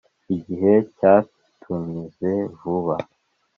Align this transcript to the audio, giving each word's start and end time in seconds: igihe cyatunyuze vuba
igihe 0.35 0.73
cyatunyuze 0.97 2.31
vuba 2.59 2.95